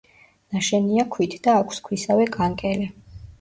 ნაშენია 0.53 1.05
ქვით 1.15 1.35
და 1.49 1.59
აქვს 1.59 1.83
ქვისავე 1.89 2.27
კანკელი. 2.39 2.89